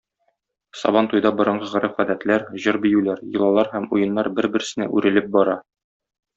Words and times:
Сабантуйда 0.83 1.31
борынгы 1.41 1.67
гореф-гадәтләр, 1.73 2.47
җыр-биюләр, 2.65 3.23
йолалар 3.37 3.71
һәм 3.77 3.89
уеннар 3.99 4.33
бер-берсенә 4.41 4.93
үрелеп 4.99 5.33
бара. 5.41 5.59